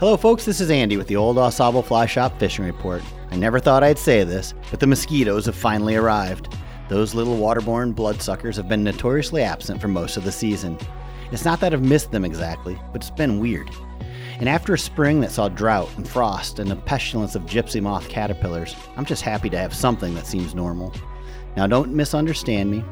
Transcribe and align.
Hello, 0.00 0.16
folks. 0.16 0.44
This 0.44 0.60
is 0.60 0.72
Andy 0.72 0.96
with 0.96 1.06
the 1.06 1.14
Old 1.14 1.38
Au 1.38 1.50
Fly 1.50 2.04
Shop 2.06 2.36
Fishing 2.40 2.64
Report. 2.64 3.00
I 3.30 3.36
never 3.36 3.60
thought 3.60 3.84
I'd 3.84 3.96
say 3.96 4.24
this, 4.24 4.52
but 4.68 4.80
the 4.80 4.88
mosquitoes 4.88 5.46
have 5.46 5.54
finally 5.54 5.94
arrived. 5.94 6.52
Those 6.88 7.14
little 7.14 7.36
waterborne 7.36 7.94
bloodsuckers 7.94 8.56
have 8.56 8.68
been 8.68 8.82
notoriously 8.82 9.42
absent 9.42 9.80
for 9.80 9.86
most 9.86 10.16
of 10.16 10.24
the 10.24 10.32
season. 10.32 10.76
It's 11.30 11.44
not 11.44 11.60
that 11.60 11.72
I've 11.72 11.80
missed 11.80 12.10
them 12.10 12.24
exactly, 12.24 12.76
but 12.92 13.02
it's 13.02 13.10
been 13.10 13.38
weird. 13.38 13.70
And 14.40 14.48
after 14.48 14.74
a 14.74 14.78
spring 14.78 15.20
that 15.20 15.30
saw 15.30 15.48
drought 15.48 15.96
and 15.96 16.08
frost 16.08 16.58
and 16.58 16.72
a 16.72 16.76
pestilence 16.76 17.36
of 17.36 17.42
gypsy 17.42 17.80
moth 17.80 18.08
caterpillars, 18.08 18.74
I'm 18.96 19.04
just 19.04 19.22
happy 19.22 19.48
to 19.50 19.58
have 19.58 19.72
something 19.72 20.12
that 20.16 20.26
seems 20.26 20.56
normal. 20.56 20.92
Now, 21.56 21.68
don't 21.68 21.94
misunderstand 21.94 22.68
me. 22.68 22.84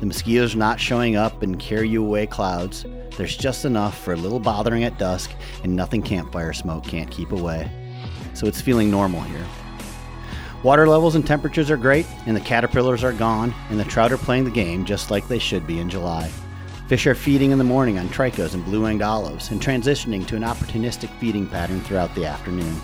The 0.00 0.06
mosquitoes 0.06 0.56
are 0.56 0.58
not 0.58 0.80
showing 0.80 1.14
up 1.14 1.44
and 1.44 1.60
carry 1.60 1.88
you 1.88 2.04
away 2.04 2.26
clouds. 2.26 2.84
There's 3.16 3.36
just 3.36 3.64
enough 3.64 3.98
for 3.98 4.14
a 4.14 4.16
little 4.16 4.40
bothering 4.40 4.84
at 4.84 4.98
dusk, 4.98 5.30
and 5.62 5.76
nothing 5.76 6.02
campfire 6.02 6.52
smoke 6.52 6.84
can't 6.84 7.10
keep 7.10 7.32
away. 7.32 7.70
So 8.34 8.46
it's 8.46 8.60
feeling 8.60 8.90
normal 8.90 9.20
here. 9.20 9.46
Water 10.62 10.86
levels 10.86 11.14
and 11.14 11.26
temperatures 11.26 11.70
are 11.70 11.76
great, 11.76 12.06
and 12.26 12.36
the 12.36 12.40
caterpillars 12.40 13.02
are 13.02 13.12
gone, 13.12 13.54
and 13.70 13.80
the 13.80 13.84
trout 13.84 14.12
are 14.12 14.18
playing 14.18 14.44
the 14.44 14.50
game 14.50 14.84
just 14.84 15.10
like 15.10 15.26
they 15.26 15.38
should 15.38 15.66
be 15.66 15.80
in 15.80 15.88
July. 15.88 16.30
Fish 16.86 17.06
are 17.06 17.14
feeding 17.14 17.50
in 17.50 17.58
the 17.58 17.64
morning 17.64 17.98
on 17.98 18.08
tricos 18.08 18.54
and 18.54 18.64
blue 18.64 18.82
winged 18.82 19.00
olives, 19.00 19.50
and 19.50 19.60
transitioning 19.60 20.26
to 20.26 20.36
an 20.36 20.42
opportunistic 20.42 21.08
feeding 21.18 21.46
pattern 21.46 21.80
throughout 21.80 22.14
the 22.14 22.26
afternoon. 22.26 22.76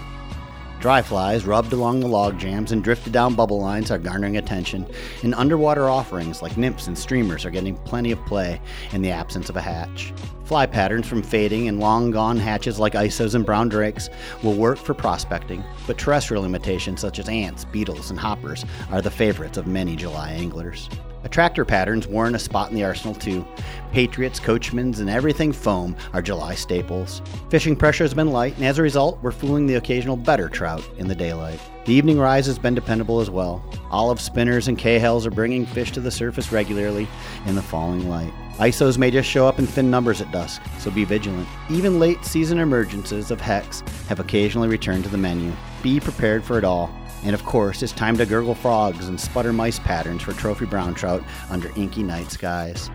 Dry 0.87 1.03
flies 1.03 1.45
rubbed 1.45 1.73
along 1.73 1.99
the 1.99 2.07
log 2.07 2.39
jams 2.39 2.71
and 2.71 2.81
drifted 2.81 3.13
down 3.13 3.35
bubble 3.35 3.61
lines 3.61 3.91
are 3.91 3.99
garnering 3.99 4.37
attention, 4.37 4.87
and 5.25 5.35
underwater 5.35 5.89
offerings 5.89 6.43
like 6.43 6.57
nymphs 6.57 6.87
and 6.87 6.97
streamers 6.97 7.45
are 7.45 7.51
getting 7.51 7.77
plenty 7.79 8.13
of 8.13 8.25
play 8.25 8.61
in 8.93 9.03
the 9.03 9.11
absence 9.11 9.49
of 9.49 9.57
a 9.57 9.61
hatch. 9.61 10.13
Fly 10.45 10.65
patterns 10.65 11.09
from 11.09 11.25
fading 11.25 11.67
and 11.67 11.81
long 11.81 12.13
gone 12.13 12.37
hatches 12.37 12.79
like 12.79 12.93
isos 12.93 13.35
and 13.35 13.45
brown 13.45 13.69
drakes 13.69 14.11
will 14.45 14.55
work 14.55 14.79
for 14.79 14.95
prospecting, 14.95 15.65
but 15.89 15.99
terrestrial 15.99 16.45
imitations 16.45 17.01
such 17.01 17.19
as 17.19 17.29
ants, 17.29 17.65
beetles, 17.65 18.11
and 18.11 18.21
hoppers 18.21 18.65
are 18.93 19.03
the 19.03 19.11
favorites 19.11 19.59
of 19.59 19.67
many 19.67 19.97
July 19.97 20.31
anglers. 20.31 20.89
Attractor 21.27 21.65
patterns 21.65 22.07
warrant 22.07 22.37
a 22.37 22.39
spot 22.39 22.71
in 22.71 22.77
the 22.77 22.85
arsenal 22.85 23.13
too. 23.13 23.45
Patriots, 23.91 24.39
Coachmans, 24.39 25.01
and 25.01 25.11
everything 25.11 25.53
foam 25.53 25.97
are 26.13 26.23
July 26.23 26.55
staples. 26.55 27.21
Fishing 27.51 27.75
pressure 27.75 28.05
has 28.05 28.15
been 28.15 28.31
light, 28.31 28.55
and 28.55 28.65
as 28.65 28.79
a 28.79 28.83
result, 28.83 29.19
we're 29.23 29.33
fooling 29.33 29.67
the 29.67 29.75
occasional 29.75 30.17
better 30.17 30.49
trout 30.49 30.89
in 30.99 31.09
the 31.09 31.17
daylight. 31.17 31.59
The 31.85 31.95
evening 31.95 32.21
rise 32.21 32.47
has 32.47 32.61
been 32.61 32.77
dependable 32.77 33.19
as 33.19 33.29
well. 33.29 33.61
Olive 33.91 34.21
spinners 34.21 34.69
and 34.69 34.79
Cahills 34.79 35.27
are 35.27 35.33
bringing 35.33 35.67
fish 35.67 35.91
to 35.93 36.01
the 36.01 36.13
surface 36.13 36.53
regularly 36.53 37.09
in 37.47 37.57
the 37.57 37.63
falling 37.63 38.09
light. 38.09 38.33
ISOs 38.59 38.97
may 38.97 39.11
just 39.11 39.29
show 39.29 39.49
up 39.49 39.59
in 39.59 39.67
thin 39.67 39.91
numbers 39.91 40.21
at 40.21 40.31
dusk, 40.31 40.63
so 40.79 40.93
be 40.93 41.05
vigilant. 41.05 41.49
Even 41.69 41.99
late 41.99 42.25
season 42.25 42.59
emergences 42.59 43.33
of 43.33 43.41
Hex 43.41 43.81
have 44.09 44.21
occasionally 44.21 44.69
returned 44.69 45.03
to 45.03 45.11
the 45.11 45.19
menu. 45.19 45.53
Be 45.83 45.99
prepared 45.99 46.45
for 46.45 46.57
it 46.57 46.65
all. 46.65 46.89
And 47.25 47.35
of 47.35 47.45
course, 47.45 47.83
it's 47.83 47.93
time 47.93 48.17
to 48.19 48.27
gurgle 48.27 48.55
frogs 48.55 49.09
and 49.09 49.21
sputter 49.21 49.53
mice 49.53 49.79
patterns 49.79 50.23
for 50.23 50.33
trophy 50.33 50.67
brown 50.67 50.95
trout 50.95 51.23
under 51.51 51.73
inky 51.77 52.03
night 52.03 52.31
skies. 52.31 52.91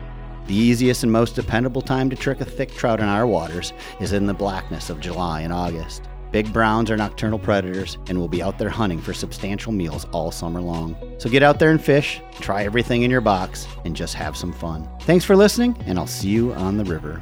The 0.48 0.56
easiest 0.56 1.04
and 1.04 1.12
most 1.12 1.36
dependable 1.36 1.82
time 1.82 2.10
to 2.10 2.16
trick 2.16 2.42
a 2.42 2.46
thick 2.46 2.72
trout 2.74 3.00
in 3.00 3.08
our 3.08 3.28
waters 3.28 3.74
is 4.00 4.14
in 4.14 4.26
the 4.26 4.34
blackness 4.34 4.90
of 4.90 5.00
July 5.00 5.42
and 5.42 5.54
August. 5.54 6.04
Big 6.32 6.52
browns 6.54 6.90
are 6.90 6.96
nocturnal 6.96 7.40
predators 7.40 7.98
and 8.08 8.18
will 8.18 8.30
be 8.30 8.42
out 8.42 8.58
there 8.58 8.70
hunting 8.70 9.02
for 9.02 9.14
substantial 9.14 9.74
meals 9.74 10.06
all 10.14 10.32
summer 10.32 10.62
long. 10.62 10.96
So 11.18 11.30
get 11.30 11.44
out 11.44 11.60
there 11.60 11.72
and 11.72 11.82
fish, 11.82 12.22
try 12.40 12.64
everything 12.64 13.04
in 13.04 13.12
your 13.12 13.22
box, 13.22 13.68
and 13.84 13.96
just 13.96 14.14
have 14.14 14.38
some 14.38 14.54
fun. 14.54 14.90
Thanks 15.02 15.26
for 15.26 15.36
listening, 15.36 15.76
and 15.86 16.00
I'll 16.00 16.08
see 16.08 16.30
you 16.30 16.54
on 16.54 16.78
the 16.78 16.86
river. 16.86 17.22